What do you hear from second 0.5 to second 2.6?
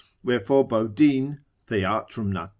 Bodine Theat. nat.